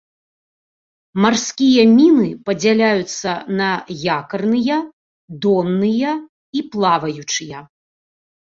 [1.25, 3.67] Марскія міны падзяляюцца на
[4.17, 4.77] якарныя,
[5.47, 6.11] донныя
[6.59, 7.57] і плаваючыя.